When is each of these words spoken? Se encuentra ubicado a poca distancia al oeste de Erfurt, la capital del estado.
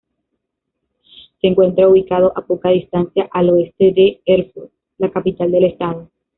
Se 1.39 1.45
encuentra 1.45 1.87
ubicado 1.87 2.33
a 2.35 2.41
poca 2.43 2.69
distancia 2.69 3.29
al 3.31 3.51
oeste 3.51 3.91
de 3.91 4.19
Erfurt, 4.25 4.71
la 4.97 5.11
capital 5.11 5.51
del 5.51 5.65
estado. 5.65 6.09